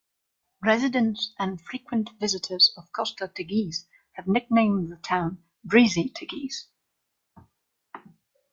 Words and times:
Residents 0.65 1.31
and 1.37 1.61
frequent 1.61 2.09
visitors 2.19 2.73
of 2.75 2.91
Costa 2.91 3.27
Teguise 3.27 3.85
have 4.13 4.25
nicknamed 4.27 4.91
the 4.91 4.95
town 4.95 5.43
"Breezy 5.63 6.09
Teguise". 6.09 6.65